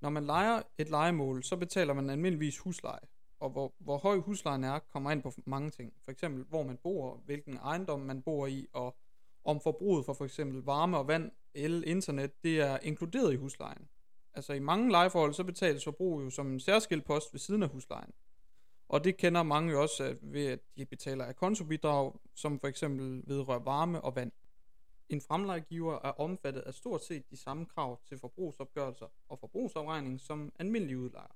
Når 0.00 0.10
man 0.10 0.24
leger 0.24 0.62
et 0.78 0.90
legemål, 0.90 1.44
så 1.44 1.56
betaler 1.56 1.94
man 1.94 2.10
almindeligvis 2.10 2.58
husleje, 2.58 3.06
og 3.40 3.50
hvor, 3.50 3.74
hvor 3.78 3.98
høj 3.98 4.18
huslejen 4.18 4.64
er, 4.64 4.78
kommer 4.78 5.10
ind 5.10 5.22
på 5.22 5.32
mange 5.46 5.70
ting. 5.70 5.92
For 6.04 6.10
eksempel, 6.10 6.44
hvor 6.44 6.62
man 6.62 6.76
bor, 6.76 7.22
hvilken 7.24 7.56
ejendom 7.56 8.00
man 8.00 8.22
bor 8.22 8.46
i, 8.46 8.66
og 8.72 8.96
om 9.44 9.60
forbruget 9.60 10.04
for 10.04 10.12
for 10.12 10.24
eksempel 10.24 10.62
varme 10.62 10.98
og 10.98 11.08
vand, 11.08 11.30
el, 11.54 11.84
internet, 11.86 12.44
det 12.44 12.60
er 12.60 12.78
inkluderet 12.82 13.32
i 13.32 13.36
huslejen. 13.36 13.88
Altså 14.34 14.52
i 14.52 14.58
mange 14.58 14.90
lejeforhold, 14.90 15.34
så 15.34 15.44
betales 15.44 15.84
forbrug 15.84 16.22
jo 16.22 16.30
som 16.30 16.52
en 16.52 16.60
særskilt 16.60 17.04
post 17.04 17.32
ved 17.32 17.40
siden 17.40 17.62
af 17.62 17.68
huslejen. 17.68 18.12
Og 18.88 19.04
det 19.04 19.16
kender 19.16 19.42
mange 19.42 19.72
jo 19.72 19.82
også 19.82 20.16
ved, 20.22 20.46
at 20.46 20.60
de 20.76 20.86
betaler 20.86 21.24
af 21.24 21.36
kontobidrag, 21.36 22.12
som 22.34 22.60
for 22.60 22.68
eksempel 22.68 23.22
vedrører 23.26 23.58
varme 23.58 24.00
og 24.00 24.16
vand. 24.16 24.32
En 25.08 25.20
fremlejegiver 25.20 25.94
er 25.94 26.20
omfattet 26.20 26.60
af 26.60 26.74
stort 26.74 27.04
set 27.04 27.30
de 27.30 27.36
samme 27.36 27.66
krav 27.66 28.00
til 28.08 28.18
forbrugsopgørelser 28.18 29.06
og 29.28 29.38
forbrugsafregning 29.38 30.20
som 30.20 30.52
almindelige 30.58 30.98
udlejere. 30.98 31.32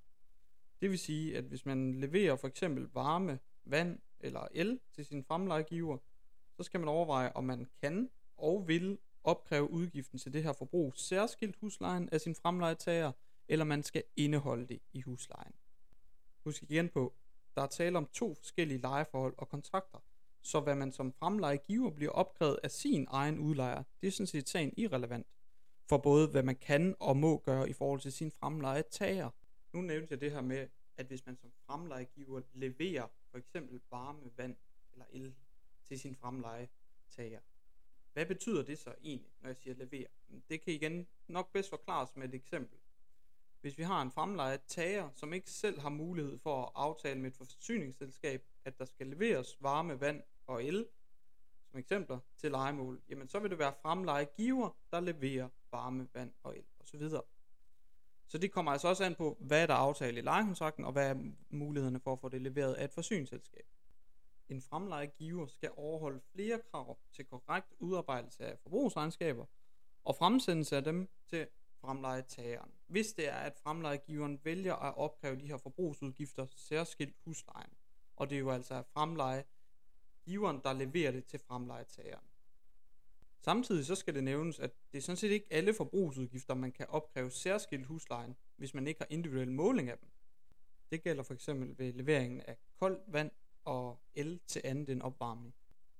Det 0.80 0.90
vil 0.90 0.98
sige, 0.98 1.36
at 1.36 1.44
hvis 1.44 1.66
man 1.66 1.94
leverer 1.94 2.36
for 2.36 2.48
eksempel 2.48 2.88
varme, 2.94 3.38
vand 3.64 3.98
eller 4.20 4.48
el 4.50 4.80
til 4.92 5.06
sin 5.06 5.24
fremlejegiver, 5.24 5.98
så 6.56 6.62
skal 6.62 6.80
man 6.80 6.88
overveje, 6.88 7.32
om 7.34 7.44
man 7.44 7.66
kan 7.82 8.10
og 8.36 8.68
vil 8.68 8.98
opkræve 9.28 9.70
udgiften 9.70 10.18
til 10.18 10.32
det 10.32 10.42
her 10.42 10.52
forbrug 10.52 10.94
særskilt 10.96 11.56
huslejen 11.56 12.08
af 12.12 12.20
sin 12.20 12.34
fremlejetager, 12.34 13.12
eller 13.48 13.64
man 13.64 13.82
skal 13.82 14.02
indeholde 14.16 14.66
det 14.66 14.78
i 14.92 15.00
huslejen. 15.00 15.54
Husk 16.44 16.62
igen 16.62 16.88
på, 16.88 17.14
der 17.54 17.62
er 17.62 17.66
tale 17.66 17.98
om 17.98 18.06
to 18.06 18.34
forskellige 18.34 18.80
lejeforhold 18.80 19.34
og 19.38 19.48
kontrakter, 19.48 19.98
så 20.42 20.60
hvad 20.60 20.74
man 20.74 20.92
som 20.92 21.12
fremlejegiver 21.12 21.90
bliver 21.90 22.12
opkrævet 22.12 22.58
af 22.62 22.70
sin 22.70 23.06
egen 23.10 23.38
udlejer, 23.38 23.82
det 24.00 24.06
er 24.06 24.10
sådan 24.10 24.26
set 24.26 24.48
sagen 24.48 24.74
irrelevant 24.76 25.26
for 25.88 25.98
både 25.98 26.28
hvad 26.28 26.42
man 26.42 26.56
kan 26.56 26.94
og 27.00 27.16
må 27.16 27.38
gøre 27.38 27.70
i 27.70 27.72
forhold 27.72 28.00
til 28.00 28.12
sin 28.12 28.30
fremlejetager. 28.30 29.30
Nu 29.72 29.80
nævnte 29.80 30.08
jeg 30.10 30.20
det 30.20 30.32
her 30.32 30.40
med, 30.40 30.68
at 30.96 31.06
hvis 31.06 31.26
man 31.26 31.36
som 31.36 31.50
fremlejegiver 31.66 32.40
leverer 32.52 33.06
for 33.30 33.38
eksempel 33.38 33.80
varme, 33.90 34.30
vand 34.36 34.56
eller 34.92 35.04
el 35.10 35.34
til 35.84 36.00
sin 36.00 36.16
fremlejetager, 36.16 37.40
hvad 38.18 38.26
betyder 38.26 38.62
det 38.62 38.78
så 38.78 38.94
egentlig, 39.04 39.32
når 39.40 39.48
jeg 39.48 39.56
siger 39.56 39.74
levere? 39.74 40.06
Det 40.48 40.60
kan 40.60 40.72
igen 40.72 41.06
nok 41.28 41.52
bedst 41.52 41.70
forklares 41.70 42.16
med 42.16 42.28
et 42.28 42.34
eksempel. 42.34 42.78
Hvis 43.60 43.78
vi 43.78 43.82
har 43.82 44.02
en 44.02 44.10
fremlejet 44.10 44.60
tager, 44.66 45.10
som 45.14 45.32
ikke 45.32 45.50
selv 45.50 45.80
har 45.80 45.88
mulighed 45.88 46.38
for 46.38 46.62
at 46.62 46.72
aftale 46.74 47.20
med 47.20 47.30
et 47.30 47.36
forsyningsselskab, 47.36 48.44
at 48.64 48.78
der 48.78 48.84
skal 48.84 49.06
leveres 49.06 49.56
varme, 49.60 50.00
vand 50.00 50.22
og 50.46 50.64
el, 50.64 50.86
som 51.70 51.78
eksempler 51.78 52.18
til 52.38 52.50
legemål, 52.50 53.00
jamen 53.08 53.28
så 53.28 53.38
vil 53.38 53.50
det 53.50 53.58
være 53.58 53.74
fremlejegiver, 53.82 54.76
der 54.90 55.00
leverer 55.00 55.48
varme, 55.72 56.08
vand 56.14 56.32
og 56.42 56.56
el 56.56 56.64
osv. 56.80 57.02
Så 58.26 58.38
det 58.38 58.52
kommer 58.52 58.72
altså 58.72 58.88
også 58.88 59.04
an 59.04 59.14
på, 59.14 59.36
hvad 59.40 59.68
der 59.68 59.74
er 59.74 59.78
aftalt 59.78 60.18
i 60.18 60.20
lejekontrakten, 60.20 60.84
og 60.84 60.92
hvad 60.92 61.10
er 61.10 61.32
mulighederne 61.50 62.00
for 62.00 62.12
at 62.12 62.20
få 62.20 62.28
det 62.28 62.42
leveret 62.42 62.74
af 62.74 62.84
et 62.84 62.92
forsyningsselskab. 62.92 63.66
En 64.48 64.60
fremlejegiver 64.60 65.46
skal 65.46 65.70
overholde 65.76 66.20
flere 66.20 66.60
krav 66.70 66.98
til 67.12 67.24
korrekt 67.24 67.74
udarbejdelse 67.78 68.46
af 68.46 68.58
forbrugsregnskaber 68.58 69.46
og 70.04 70.16
fremsendelse 70.16 70.76
af 70.76 70.84
dem 70.84 71.08
til 71.26 71.48
fremlejetageren, 71.80 72.70
hvis 72.86 73.12
det 73.12 73.28
er, 73.28 73.36
at 73.36 73.56
fremlejegiveren 73.56 74.40
vælger 74.44 74.74
at 74.74 74.96
opkræve 74.96 75.36
de 75.36 75.46
her 75.46 75.56
forbrugsudgifter 75.56 76.46
særskilt 76.56 77.16
huslejen. 77.24 77.72
Og 78.16 78.30
det 78.30 78.36
er 78.36 78.40
jo 78.40 78.50
altså 78.50 78.82
fremlejegiveren, 78.82 80.60
der 80.64 80.72
leverer 80.72 81.10
det 81.10 81.24
til 81.24 81.38
fremlejetageren. 81.38 82.24
Samtidig 83.40 83.86
så 83.86 83.94
skal 83.94 84.14
det 84.14 84.24
nævnes, 84.24 84.58
at 84.58 84.70
det 84.92 84.98
er 84.98 85.02
sådan 85.02 85.16
set 85.16 85.30
ikke 85.30 85.46
alle 85.50 85.74
forbrugsudgifter, 85.74 86.54
man 86.54 86.72
kan 86.72 86.86
opkræve 86.88 87.30
særskilt 87.30 87.86
huslejen, 87.86 88.36
hvis 88.56 88.74
man 88.74 88.86
ikke 88.86 89.00
har 89.00 89.06
individuel 89.10 89.52
måling 89.52 89.90
af 89.90 89.98
dem. 89.98 90.08
Det 90.90 91.02
gælder 91.02 91.22
for 91.22 91.34
eksempel 91.34 91.78
ved 91.78 91.92
leveringen 91.92 92.40
af 92.40 92.56
koldt 92.78 93.12
vand 93.12 93.30
og 93.64 94.00
el 94.14 94.40
til 94.46 94.62
andet 94.64 94.88
end 94.88 95.02
opvarmning. 95.02 95.54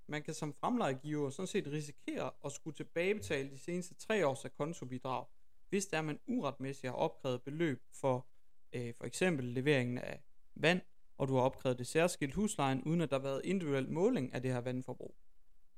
Man 0.06 0.22
kan 0.22 0.34
som 0.34 0.54
fremlejegiver 0.54 1.30
sådan 1.30 1.46
set 1.46 1.66
risikere 1.66 2.30
at 2.44 2.52
skulle 2.52 2.76
tilbagebetale 2.76 3.50
de 3.50 3.58
seneste 3.58 3.94
tre 3.94 4.26
års 4.26 4.44
af 4.44 4.54
kontobidrag, 4.54 5.26
hvis 5.68 5.86
der 5.86 6.02
man 6.02 6.20
uretmæssigt 6.26 6.90
har 6.90 6.96
opkrævet 6.96 7.42
beløb 7.42 7.82
for 7.92 8.26
øh, 8.72 8.94
for 8.94 9.04
eksempel 9.04 9.44
leveringen 9.44 9.98
af 9.98 10.22
vand, 10.54 10.80
og 11.18 11.28
du 11.28 11.34
har 11.34 11.42
opkrævet 11.42 11.78
det 11.78 11.86
særskilt 11.86 12.34
huslejen, 12.34 12.82
uden 12.82 13.00
at 13.00 13.10
der 13.10 13.18
har 13.18 13.22
været 13.22 13.40
individuel 13.44 13.90
måling 13.90 14.34
af 14.34 14.42
det 14.42 14.52
her 14.52 14.60
vandforbrug. 14.60 15.14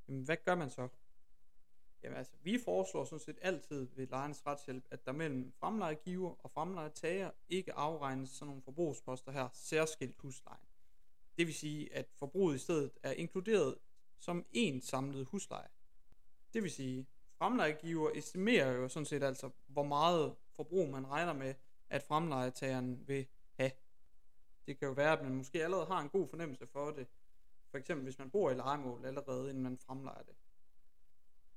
Jamen, 0.09 0.23
hvad 0.23 0.37
gør 0.45 0.55
man 0.55 0.71
så? 0.71 0.89
Jamen 2.03 2.19
altså, 2.19 2.33
vi 2.43 2.59
foreslår 2.65 3.05
sådan 3.05 3.21
set 3.21 3.39
altid 3.43 3.89
ved 3.97 4.07
lejernes 4.07 4.47
retshjælp, 4.47 4.85
at 4.91 5.07
der 5.07 5.13
mellem 5.13 5.53
fremlejegiver 5.61 6.35
og 6.45 6.51
fremlejetager 6.51 7.31
ikke 7.49 7.73
afregnes 7.73 8.31
sådan 8.31 8.47
nogle 8.47 8.63
forbrugsposter 8.63 9.33
her, 9.33 9.49
særskilt 9.53 10.17
huslejen. 10.19 10.70
Det 11.41 11.47
vil 11.47 11.55
sige, 11.55 11.95
at 11.95 12.07
forbruget 12.17 12.55
i 12.55 12.59
stedet 12.59 12.91
er 13.03 13.13
inkluderet 13.13 13.75
som 14.19 14.47
en 14.53 14.81
samlet 14.81 15.27
husleje. 15.27 15.69
Det 16.55 16.63
vil 16.63 16.71
sige, 16.71 17.07
fremlejegiver 17.39 18.11
estimerer 18.15 18.73
jo 18.73 18.89
sådan 18.89 19.07
set 19.07 19.23
altså, 19.23 19.51
hvor 19.67 19.83
meget 19.83 20.35
forbrug 20.57 20.89
man 20.89 21.07
regner 21.07 21.33
med, 21.33 21.55
at 21.91 22.03
fremlejetageren 22.03 23.09
vil 23.09 23.27
have. 23.55 23.71
Det 24.67 24.79
kan 24.79 24.89
jo 24.89 24.95
være, 24.95 25.13
at 25.13 25.23
man 25.23 25.35
måske 25.35 25.65
allerede 25.65 25.87
har 25.87 26.01
en 26.01 26.09
god 26.09 26.29
fornemmelse 26.29 26.67
for 26.67 26.91
det. 26.91 27.07
For 27.71 27.79
eksempel 27.79 28.05
hvis 28.05 28.19
man 28.19 28.31
bor 28.31 28.51
i 28.51 28.55
legemål 28.55 29.05
allerede, 29.05 29.51
inden 29.51 29.63
man 29.63 29.79
fremlejer 29.79 30.23
det. 30.23 30.35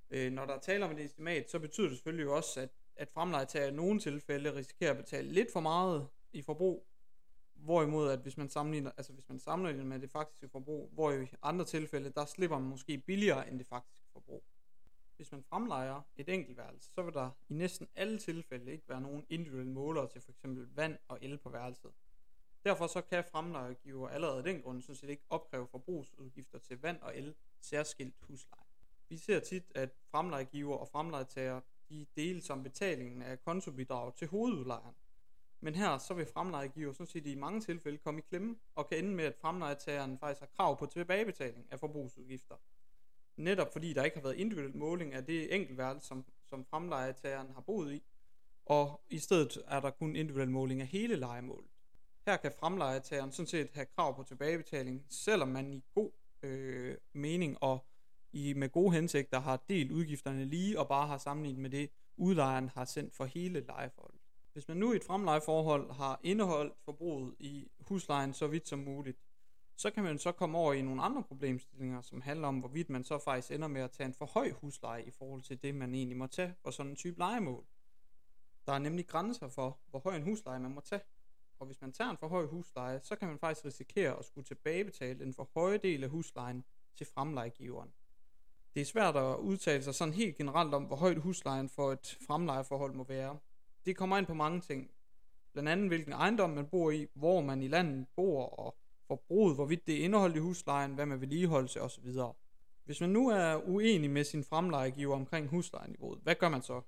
Øh, 0.10 0.32
når 0.32 0.46
der 0.46 0.54
er 0.54 0.60
tale 0.60 0.86
om 0.86 0.92
et 0.92 1.00
estimat, 1.00 1.52
så 1.52 1.60
betyder 1.60 1.88
det 1.88 1.98
selvfølgelig 1.98 2.30
også, 2.30 2.62
at, 2.62 2.70
at 2.96 3.10
fremlejetager 3.10 3.68
i 3.68 3.72
nogle 3.72 4.00
tilfælde 4.00 4.56
risikerer 4.56 4.92
at 4.92 4.98
betale 4.98 5.32
lidt 5.32 5.52
for 5.52 5.60
meget 5.60 6.08
i 6.34 6.42
forbrug, 6.42 6.88
Hvorimod, 7.64 8.10
at 8.10 8.20
hvis 8.20 8.38
man 8.38 8.50
sammenligner, 8.50 8.92
altså 8.98 9.14
hvis 9.14 9.30
man 9.30 9.40
sammenligner 9.40 9.84
med 9.84 10.00
det 10.00 10.12
faktiske 10.12 10.50
forbrug, 10.50 10.90
hvor 10.94 11.12
i 11.12 11.28
andre 11.42 11.66
tilfælde, 11.66 12.10
der 12.10 12.26
slipper 12.26 12.60
man 12.60 12.70
måske 12.70 12.98
billigere 12.98 13.50
end 13.50 13.60
det 13.60 13.68
faktiske 13.68 14.06
forbrug. 14.14 14.44
Hvis 15.16 15.32
man 15.32 15.44
fremlejer 15.44 16.02
et 16.16 16.30
enkeltværelse, 16.30 16.90
så 16.94 17.02
vil 17.02 17.14
der 17.14 17.30
i 17.50 17.54
næsten 17.54 17.88
alle 17.96 18.20
tilfælde 18.20 18.72
ikke 18.72 18.90
være 18.90 19.02
nogen 19.02 19.26
individuelle 19.30 19.72
målere 19.72 20.10
til 20.10 20.22
f.eks. 20.22 20.44
vand 20.76 20.98
og 21.08 21.18
el 21.22 21.38
på 21.38 21.50
værelset. 21.50 21.92
Derfor 22.64 22.88
så 22.88 23.02
kan 23.02 23.24
fremlejegiver 23.24 24.10
allerede 24.10 24.38
af 24.38 24.44
den 24.44 24.62
grund 24.62 24.82
sådan 24.82 24.96
set 24.96 25.10
ikke 25.10 25.24
opkræve 25.30 25.68
forbrugsudgifter 25.68 26.60
til 26.60 26.82
vand 26.82 27.02
og 27.02 27.18
el 27.18 27.36
særskilt 27.60 28.16
husleje. 28.22 28.66
Vi 29.10 29.18
ser 29.18 29.40
tit, 29.40 29.72
at 29.76 29.90
fremlejegiver 30.12 30.78
og 30.78 30.88
fremlejetager 30.88 31.62
de 31.90 32.06
deles 32.16 32.50
om 32.50 32.64
betalingen 32.64 33.22
af 33.22 33.42
kontobidrag 33.42 34.16
til 34.16 34.28
hovedudlejeren. 34.28 34.96
Men 35.64 35.76
her 35.76 35.98
så 35.98 36.14
vil 36.14 36.26
fremlejegiver 36.26 36.94
sådan 36.94 37.08
set 37.08 37.28
i 37.28 37.36
mange 37.36 37.62
tilfælde 37.62 37.98
komme 37.98 38.20
i 38.20 38.24
klemme, 38.30 38.56
og 38.76 38.90
kan 38.90 38.98
ende 38.98 39.16
med, 39.16 39.26
at 39.26 39.36
fremlejetageren 39.36 40.18
faktisk 40.18 40.40
har 40.40 40.50
krav 40.58 40.80
på 40.80 40.86
tilbagebetaling 40.86 41.68
af 41.72 41.80
forbrugsudgifter. 41.80 42.56
Netop 43.38 43.74
fordi 43.74 43.94
der 43.94 44.04
ikke 44.04 44.18
har 44.18 44.24
været 44.24 44.36
individuel 44.36 44.78
måling 44.78 45.14
af 45.14 45.26
det 45.26 45.56
enkeltværelse, 45.56 46.08
som, 46.08 46.26
som 46.46 46.66
fremlejetageren 46.66 47.52
har 47.54 47.62
boet 47.62 47.94
i, 47.94 48.04
og 48.66 49.02
i 49.10 49.20
stedet 49.20 49.58
er 49.68 49.80
der 49.80 49.90
kun 49.90 50.16
individuel 50.16 50.50
måling 50.50 50.82
af 50.82 50.88
hele 50.88 51.16
lejemålet. 51.16 51.72
Her 52.26 52.38
kan 52.38 52.52
fremlejetageren 52.60 53.32
sådan 53.32 53.48
set 53.48 53.70
have 53.74 53.86
krav 53.86 54.16
på 54.16 54.24
tilbagebetaling, 54.24 55.06
selvom 55.10 55.48
man 55.48 55.74
i 55.74 55.84
god 55.96 56.12
øh, 56.42 56.98
mening 57.14 57.58
og 57.64 57.86
i 58.32 58.54
med 58.54 58.70
gode 58.70 58.96
hensigter 58.96 59.40
har 59.40 59.64
delt 59.70 59.92
udgifterne 59.92 60.46
lige 60.46 60.80
og 60.80 60.88
bare 60.88 61.08
har 61.08 61.18
sammenlignet 61.18 61.62
med 61.62 61.70
det, 61.70 61.90
udlejeren 62.18 62.70
har 62.70 62.86
sendt 62.86 63.16
for 63.16 63.26
hele 63.26 63.60
lejeforholdet. 63.60 64.23
Hvis 64.54 64.68
man 64.68 64.78
nu 64.78 64.94
i 64.94 64.96
et 64.96 65.04
fremlejeforhold 65.04 65.92
har 65.92 66.20
indeholdt 66.24 66.74
forbruget 66.86 67.36
i 67.40 67.72
huslejen 67.80 68.34
så 68.34 68.48
vidt 68.48 68.68
som 68.68 68.80
muligt, 68.80 69.20
så 69.76 69.92
kan 69.92 70.04
man 70.04 70.20
så 70.20 70.32
komme 70.32 70.58
over 70.58 70.74
i 70.74 70.82
nogle 70.82 71.02
andre 71.04 71.24
problemstillinger, 71.24 72.02
som 72.02 72.22
handler 72.22 72.48
om, 72.48 72.60
hvorvidt 72.60 72.90
man 72.90 73.04
så 73.04 73.20
faktisk 73.20 73.52
ender 73.52 73.68
med 73.68 73.82
at 73.82 73.92
tage 73.92 74.08
en 74.08 74.14
for 74.14 74.26
høj 74.26 74.52
husleje 74.52 75.04
i 75.04 75.12
forhold 75.12 75.42
til 75.42 75.64
det, 75.64 75.76
man 75.76 75.96
egentlig 75.96 76.18
må 76.18 76.28
tage 76.28 76.56
for 76.64 76.72
sådan 76.72 76.90
en 76.90 76.96
type 76.96 77.18
lejemål. 77.18 77.66
Der 78.66 78.74
er 78.74 78.80
nemlig 78.80 79.08
grænser 79.08 79.48
for, 79.48 79.80
hvor 79.90 80.00
høj 80.00 80.16
en 80.16 80.24
husleje 80.24 80.60
man 80.60 80.74
må 80.74 80.82
tage. 80.82 81.02
Og 81.60 81.66
hvis 81.66 81.82
man 81.82 81.92
tager 81.92 82.10
en 82.10 82.18
for 82.18 82.28
høj 82.28 82.46
husleje, 82.46 83.00
så 83.04 83.16
kan 83.16 83.28
man 83.28 83.40
faktisk 83.40 83.66
risikere 83.66 84.20
at 84.20 84.26
skulle 84.26 84.46
tilbagebetale 84.46 85.20
den 85.20 85.34
for 85.34 85.50
høje 85.54 85.78
del 85.78 86.04
af 86.04 86.10
huslejen 86.10 86.64
til 86.96 87.08
fremlejegiveren. 87.14 87.94
Det 88.74 88.82
er 88.82 88.86
svært 88.86 89.16
at 89.16 89.38
udtale 89.38 89.84
sig 89.84 89.96
sådan 89.96 90.14
helt 90.14 90.38
generelt 90.38 90.74
om, 90.74 90.84
hvor 90.84 90.96
højt 90.96 91.18
huslejen 91.18 91.70
for 91.70 91.92
et 91.92 92.18
fremlejeforhold 92.28 92.94
må 92.94 93.04
være. 93.04 93.40
Det 93.86 93.98
kommer 93.98 94.18
ind 94.18 94.26
på 94.26 94.34
mange 94.34 94.62
ting. 94.62 94.92
Blandt 95.54 95.70
andet 95.70 95.88
hvilken 95.88 96.14
ejendom 96.14 96.50
man 96.50 96.68
bor 96.68 96.92
i, 96.92 97.08
hvor 97.14 97.42
man 97.42 97.62
i 97.62 97.68
landet 97.68 98.08
bor, 98.16 98.46
og 98.46 98.76
forbruget, 99.08 99.56
hvorvidt 99.56 99.88
det 99.88 100.00
er 100.00 100.04
indeholdt 100.04 100.36
i 100.36 100.40
huslejen, 100.40 100.94
hvad 100.94 101.06
man 101.06 101.22
vedligeholdelse 101.22 101.82
osv. 101.82 102.10
Hvis 102.86 103.02
man 103.02 103.10
nu 103.10 103.30
er 103.30 103.56
uenig 103.56 104.10
med 104.10 104.24
sin 104.24 104.44
fremlejegiver 104.44 105.16
omkring 105.16 105.48
huslejeniveauet, 105.48 106.20
hvad 106.24 106.36
gør 106.36 106.50
man 106.50 106.62
så? 106.62 106.82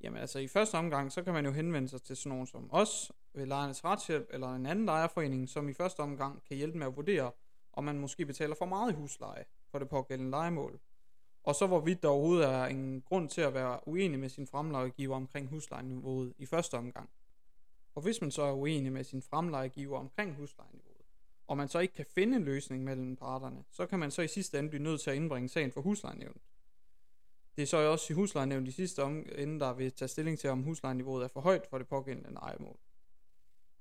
Jamen 0.00 0.20
altså 0.20 0.38
i 0.38 0.48
første 0.48 0.74
omgang, 0.74 1.12
så 1.12 1.22
kan 1.22 1.32
man 1.32 1.44
jo 1.44 1.52
henvende 1.52 1.88
sig 1.88 2.02
til 2.02 2.16
sådan 2.16 2.30
nogen 2.30 2.46
som 2.46 2.68
os, 2.72 3.12
ved 3.34 3.46
lejernes 3.46 3.84
retshjælp 3.84 4.28
eller 4.30 4.54
en 4.54 4.66
anden 4.66 4.84
lejerforening, 4.84 5.48
som 5.48 5.68
i 5.68 5.72
første 5.72 6.00
omgang 6.00 6.44
kan 6.44 6.56
hjælpe 6.56 6.78
med 6.78 6.86
at 6.86 6.96
vurdere, 6.96 7.30
om 7.72 7.84
man 7.84 7.98
måske 7.98 8.26
betaler 8.26 8.54
for 8.54 8.66
meget 8.66 8.92
i 8.92 8.94
husleje 8.94 9.44
for 9.70 9.78
det 9.78 9.88
pågældende 9.88 10.30
lejemål. 10.30 10.80
Og 11.42 11.54
så 11.54 11.66
hvorvidt 11.66 12.02
der 12.02 12.08
overhovedet 12.08 12.48
er 12.48 12.64
en 12.64 13.02
grund 13.08 13.28
til 13.28 13.40
at 13.40 13.54
være 13.54 13.88
uenig 13.88 14.18
med 14.20 14.28
sin 14.28 14.46
fremlejegiver 14.46 15.16
omkring 15.16 15.48
huslejeniveauet 15.48 16.34
i 16.38 16.46
første 16.46 16.74
omgang. 16.74 17.10
Og 17.94 18.02
hvis 18.02 18.20
man 18.20 18.30
så 18.30 18.42
er 18.42 18.52
uenig 18.52 18.92
med 18.92 19.04
sin 19.04 19.22
fremlejegiver 19.22 19.98
omkring 19.98 20.34
huslejeniveauet, 20.34 20.92
og 21.46 21.56
man 21.56 21.68
så 21.68 21.78
ikke 21.78 21.94
kan 21.94 22.06
finde 22.14 22.36
en 22.36 22.44
løsning 22.44 22.84
mellem 22.84 23.16
parterne, 23.16 23.64
så 23.70 23.86
kan 23.86 23.98
man 23.98 24.10
så 24.10 24.22
i 24.22 24.28
sidste 24.28 24.58
ende 24.58 24.70
blive 24.70 24.82
nødt 24.82 25.00
til 25.00 25.10
at 25.10 25.16
indbringe 25.16 25.48
sagen 25.48 25.72
for 25.72 25.80
huslejenævnet. 25.80 26.42
Det 27.56 27.62
er 27.62 27.66
så 27.66 27.76
også 27.76 28.12
i 28.12 28.14
huslejenævnet 28.14 28.68
i 28.68 28.72
sidste 28.72 29.02
ende, 29.02 29.60
der 29.60 29.72
vil 29.72 29.92
tage 29.92 30.08
stilling 30.08 30.38
til, 30.38 30.50
om 30.50 30.62
huslejeniveauet 30.62 31.24
er 31.24 31.28
for 31.28 31.40
højt 31.40 31.66
for 31.66 31.78
det 31.78 31.88
pågældende 31.88 32.40
ejermål. 32.42 32.76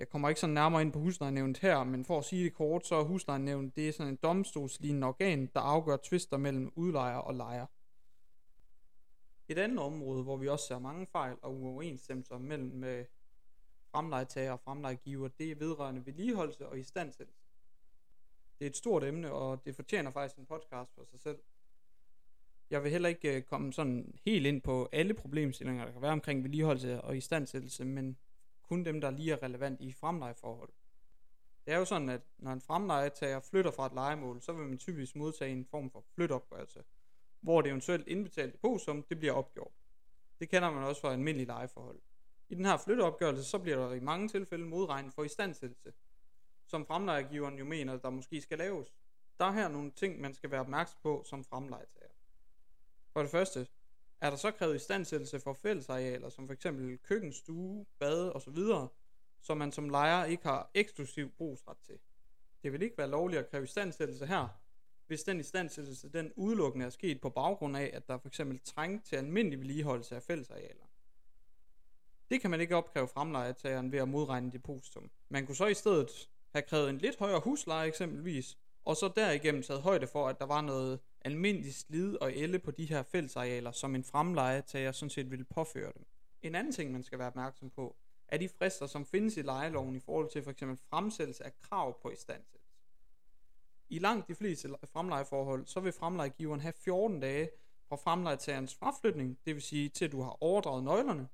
Jeg 0.01 0.10
kommer 0.10 0.29
ikke 0.29 0.41
så 0.41 0.48
nærmere 0.48 0.81
ind 0.81 0.93
på 0.93 1.00
huslejenævnet 1.00 1.58
her, 1.58 1.84
men 1.84 2.05
for 2.05 2.17
at 2.17 2.25
sige 2.25 2.43
det 2.43 2.53
kort, 2.53 2.88
så 2.88 2.96
er 2.96 3.03
huslejenævnet 3.03 3.75
det 3.75 3.88
er 3.88 3.91
sådan 3.91 4.13
en 4.13 4.20
domstolslignende 4.24 5.08
organ, 5.08 5.46
der 5.46 5.60
afgør 5.60 5.98
tvister 6.03 6.38
mellem 6.38 6.72
udlejer 6.75 7.17
og 7.17 7.36
lejer. 7.36 7.65
Et 9.48 9.58
andet 9.58 9.79
område, 9.79 10.24
hvor 10.24 10.38
vi 10.38 10.48
også 10.48 10.67
ser 10.67 10.79
mange 10.79 11.08
fejl 11.08 11.36
og 11.41 11.55
uoverensstemmelser 11.55 12.38
mellem 12.38 12.84
øh, 12.84 13.05
fremlejetager 13.91 14.51
og 14.51 14.60
fremlejegiver, 14.60 15.27
det 15.27 15.51
er 15.51 15.55
vedrørende 15.55 16.05
vedligeholdelse 16.05 16.67
og 16.67 16.79
istandsættelse. 16.79 17.43
Det 18.60 18.65
er 18.65 18.70
et 18.70 18.77
stort 18.77 19.03
emne, 19.03 19.31
og 19.31 19.65
det 19.65 19.75
fortjener 19.75 20.12
faktisk 20.12 20.38
en 20.38 20.46
podcast 20.46 20.96
for 20.96 21.05
sig 21.05 21.20
selv. 21.20 21.39
Jeg 22.70 22.84
vil 22.84 22.91
heller 22.91 23.10
ikke 23.10 23.36
øh, 23.36 23.41
komme 23.41 23.74
sådan 23.74 24.13
helt 24.25 24.46
ind 24.46 24.62
på 24.62 24.89
alle 24.91 25.13
problemstillinger, 25.13 25.86
der 25.86 25.91
kan 25.91 26.01
være 26.01 26.12
omkring 26.12 26.43
vedligeholdelse 26.43 27.01
og 27.01 27.17
istandsættelse, 27.17 27.86
men 27.86 28.17
kun 28.71 28.85
dem, 28.85 29.01
der 29.01 29.11
lige 29.11 29.31
er 29.31 29.43
relevant 29.43 29.81
i 29.81 29.93
fremlejeforhold. 29.93 30.69
Det 31.65 31.73
er 31.73 31.77
jo 31.77 31.85
sådan, 31.85 32.09
at 32.09 32.21
når 32.37 32.51
en 32.51 32.61
fremlejetager 32.61 33.39
flytter 33.39 33.71
fra 33.71 33.85
et 33.85 33.93
lejemål, 33.93 34.41
så 34.41 34.53
vil 34.53 34.67
man 34.67 34.77
typisk 34.77 35.15
modtage 35.15 35.51
en 35.51 35.65
form 35.65 35.91
for 35.91 36.03
flytopgørelse, 36.15 36.83
hvor 37.41 37.61
det 37.61 37.69
eventuelt 37.69 38.07
indbetalte 38.07 38.53
depositum, 38.53 39.03
det 39.03 39.19
bliver 39.19 39.33
opgjort. 39.33 39.71
Det 40.39 40.49
kender 40.49 40.71
man 40.71 40.83
også 40.83 41.01
fra 41.01 41.11
almindelige 41.11 41.47
lejeforhold. 41.47 41.99
I 42.49 42.55
den 42.55 42.65
her 42.65 42.77
flytteopgørelse, 42.77 43.43
så 43.43 43.59
bliver 43.59 43.77
der 43.77 43.93
i 43.93 43.99
mange 43.99 44.27
tilfælde 44.27 44.65
modregnet 44.65 45.13
for 45.13 45.23
istandsættelse, 45.23 45.93
som 46.67 46.85
fremlejegiveren 46.85 47.57
jo 47.57 47.65
mener, 47.65 47.97
der 47.97 48.09
måske 48.09 48.41
skal 48.41 48.57
laves. 48.57 48.93
Der 49.39 49.45
er 49.45 49.51
her 49.51 49.67
nogle 49.67 49.91
ting, 49.91 50.21
man 50.21 50.33
skal 50.33 50.51
være 50.51 50.61
opmærksom 50.61 50.99
på 51.03 51.23
som 51.25 51.43
fremlejetager. 51.43 52.13
For 53.13 53.21
det 53.21 53.31
første, 53.31 53.67
er 54.21 54.29
der 54.29 54.37
så 54.37 54.51
krævet 54.51 54.75
istandsættelse 54.75 55.39
for 55.39 55.53
fællesarealer, 55.53 56.29
som 56.29 56.47
f.eks. 56.47 56.67
køkken, 57.03 57.33
stue, 57.33 57.85
bade 57.99 58.33
osv., 58.33 58.57
som 59.41 59.57
man 59.57 59.71
som 59.71 59.89
lejer 59.89 60.25
ikke 60.25 60.43
har 60.43 60.71
eksklusiv 60.73 61.31
brugsret 61.31 61.77
til. 61.77 61.99
Det 62.63 62.71
vil 62.71 62.81
ikke 62.81 62.97
være 62.97 63.09
lovligt 63.09 63.39
at 63.39 63.49
kræve 63.49 63.63
istandsættelse 63.63 64.25
her, 64.25 64.47
hvis 65.07 65.23
den 65.23 65.39
istandsættelse 65.39 66.09
den 66.09 66.31
udelukkende 66.35 66.85
er 66.85 66.89
sket 66.89 67.21
på 67.21 67.29
baggrund 67.29 67.77
af, 67.77 67.91
at 67.93 68.07
der 68.07 68.17
f.eks. 68.17 68.41
træng 68.65 69.05
til 69.05 69.15
almindelig 69.15 69.59
vedligeholdelse 69.59 70.15
af 70.15 70.23
fællesarealer. 70.23 70.85
Det 72.29 72.41
kan 72.41 72.51
man 72.51 72.61
ikke 72.61 72.75
opkræve 72.75 73.07
fremlejetageren 73.07 73.91
ved 73.91 73.99
at 73.99 74.07
modregne 74.07 74.51
depositum. 74.51 75.11
Man 75.29 75.45
kunne 75.45 75.55
så 75.55 75.65
i 75.67 75.73
stedet 75.73 76.29
have 76.49 76.61
krævet 76.61 76.89
en 76.89 76.97
lidt 76.97 77.19
højere 77.19 77.39
husleje 77.39 77.87
eksempelvis, 77.87 78.57
og 78.85 78.95
så 78.95 79.11
derigennem 79.15 79.63
taget 79.63 79.81
højde 79.81 80.07
for, 80.07 80.27
at 80.27 80.39
der 80.39 80.45
var 80.45 80.61
noget 80.61 81.00
almindelig 81.21 81.75
slid 81.75 82.15
og 82.15 82.33
elle 82.33 82.59
på 82.59 82.71
de 82.71 82.85
her 82.85 83.03
fællesarealer, 83.03 83.71
som 83.71 83.95
en 83.95 84.03
fremlejetager 84.03 84.91
sådan 84.91 85.09
set 85.09 85.31
ville 85.31 85.45
påføre 85.45 85.91
dem. 85.93 86.05
En 86.41 86.55
anden 86.55 86.73
ting, 86.73 86.91
man 86.91 87.03
skal 87.03 87.19
være 87.19 87.27
opmærksom 87.27 87.69
på, 87.69 87.95
er 88.27 88.38
de 88.38 88.50
frister, 88.50 88.88
som 88.88 89.05
findes 89.05 89.38
i 89.38 89.41
lejeloven 89.41 89.95
i 89.95 90.00
forhold 90.00 90.29
til 90.29 90.43
f.eks. 90.43 90.63
fremsættelse 90.89 91.43
af 91.43 91.51
krav 91.61 92.01
på 92.01 92.09
istandsættelse. 92.09 92.75
I 93.89 94.00
langt 94.00 94.27
de 94.27 94.35
fleste 94.35 94.69
fremlejeforhold, 94.93 95.65
så 95.65 95.79
vil 95.79 95.91
fremlejegiveren 95.91 96.59
have 96.59 96.73
14 96.73 97.19
dage 97.19 97.50
fra 97.89 97.95
fremlejetagerens 97.95 98.75
fraflytning, 98.75 99.38
det 99.45 99.55
vil 99.55 99.61
sige 99.61 99.89
til 99.89 100.05
at 100.05 100.11
du 100.11 100.21
har 100.21 100.43
overdraget 100.43 100.83
nøglerne, 100.83 101.27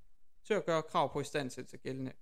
til 0.44 0.54
at 0.54 0.66
gøre 0.66 0.84
krav 0.84 1.14
på 1.14 1.22
istandsættelse 1.22 1.78
gældende. 1.78 2.14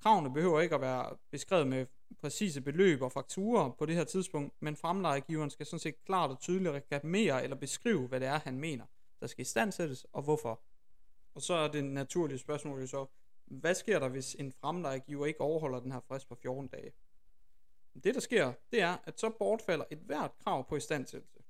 Kravene 0.00 0.32
behøver 0.32 0.60
ikke 0.60 0.74
at 0.74 0.80
være 0.80 1.16
beskrevet 1.30 1.66
med 1.66 1.86
præcise 2.20 2.60
beløb 2.60 3.02
og 3.02 3.12
fakturer 3.12 3.70
på 3.70 3.86
det 3.86 3.94
her 3.94 4.04
tidspunkt, 4.04 4.54
men 4.60 4.76
fremlejegiveren 4.76 5.50
skal 5.50 5.66
sådan 5.66 5.80
set 5.80 6.04
klart 6.04 6.30
og 6.30 6.40
tydeligt 6.40 6.74
reklamere 6.74 7.42
eller 7.42 7.56
beskrive, 7.56 8.08
hvad 8.08 8.20
det 8.20 8.28
er, 8.28 8.38
han 8.38 8.58
mener, 8.58 8.84
der 9.20 9.26
skal 9.26 9.42
istandsættes 9.42 10.06
og 10.12 10.22
hvorfor. 10.22 10.60
Og 11.34 11.42
så 11.42 11.54
er 11.54 11.68
det 11.68 11.84
naturlige 11.84 12.38
spørgsmål 12.38 12.80
jo 12.80 12.86
så, 12.86 13.06
hvad 13.44 13.74
sker 13.74 13.98
der, 13.98 14.08
hvis 14.08 14.34
en 14.34 14.52
fremlejegiver 14.52 15.26
ikke 15.26 15.40
overholder 15.40 15.80
den 15.80 15.92
her 15.92 16.00
frist 16.00 16.28
på 16.28 16.34
14 16.34 16.68
dage? 16.68 16.92
Det, 18.04 18.14
der 18.14 18.20
sker, 18.20 18.52
det 18.72 18.80
er, 18.80 18.96
at 19.04 19.20
så 19.20 19.30
bortfalder 19.38 19.84
et 19.90 19.98
hvert 19.98 20.30
krav 20.44 20.68
på 20.68 20.76
istandsættelse. 20.76 21.42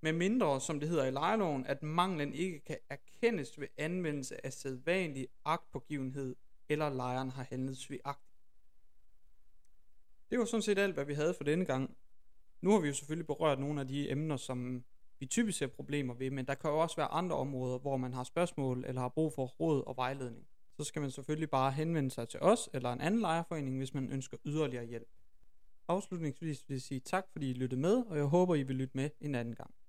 Med 0.00 0.12
mindre, 0.12 0.60
som 0.60 0.80
det 0.80 0.88
hedder 0.88 1.06
i 1.06 1.10
lejeloven, 1.10 1.66
at 1.66 1.82
manglen 1.82 2.32
ikke 2.32 2.60
kan 2.60 2.78
erkendes 2.90 3.60
ved 3.60 3.68
anvendelse 3.76 4.46
af 4.46 4.52
sædvanlig 4.52 5.28
agtpågivenhed 5.44 6.36
eller 6.68 6.88
lejeren 6.88 7.30
har 7.30 7.46
handlet 7.50 7.76
svigagtigt. 7.76 8.25
Det 10.30 10.38
var 10.38 10.44
sådan 10.44 10.62
set 10.62 10.78
alt, 10.78 10.94
hvad 10.94 11.04
vi 11.04 11.14
havde 11.14 11.34
for 11.34 11.44
denne 11.44 11.64
gang. 11.64 11.96
Nu 12.60 12.70
har 12.70 12.80
vi 12.80 12.88
jo 12.88 12.94
selvfølgelig 12.94 13.26
berørt 13.26 13.60
nogle 13.60 13.80
af 13.80 13.88
de 13.88 14.10
emner, 14.10 14.36
som 14.36 14.84
vi 15.18 15.26
typisk 15.26 15.58
ser 15.58 15.66
problemer 15.66 16.14
ved, 16.14 16.30
men 16.30 16.46
der 16.46 16.54
kan 16.54 16.70
jo 16.70 16.78
også 16.78 16.96
være 16.96 17.06
andre 17.06 17.36
områder, 17.36 17.78
hvor 17.78 17.96
man 17.96 18.12
har 18.12 18.24
spørgsmål 18.24 18.84
eller 18.86 19.00
har 19.00 19.08
brug 19.08 19.32
for 19.32 19.46
råd 19.46 19.86
og 19.86 19.96
vejledning. 19.96 20.46
Så 20.76 20.84
skal 20.84 21.02
man 21.02 21.10
selvfølgelig 21.10 21.50
bare 21.50 21.72
henvende 21.72 22.10
sig 22.10 22.28
til 22.28 22.40
os 22.40 22.68
eller 22.74 22.92
en 22.92 23.00
anden 23.00 23.20
lejerforening, 23.20 23.78
hvis 23.78 23.94
man 23.94 24.12
ønsker 24.12 24.36
yderligere 24.44 24.84
hjælp. 24.84 25.08
Afslutningsvis 25.88 26.64
vil 26.68 26.74
jeg 26.74 26.82
sige 26.82 27.00
tak, 27.00 27.24
fordi 27.32 27.50
I 27.50 27.52
lyttede 27.52 27.80
med, 27.80 27.96
og 27.96 28.16
jeg 28.16 28.24
håber, 28.24 28.54
I 28.54 28.62
vil 28.62 28.76
lytte 28.76 28.96
med 28.96 29.10
en 29.20 29.34
anden 29.34 29.54
gang. 29.54 29.74